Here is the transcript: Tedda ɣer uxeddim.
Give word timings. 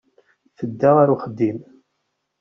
Tedda 0.57 0.89
ɣer 0.97 1.07
uxeddim. 1.15 1.59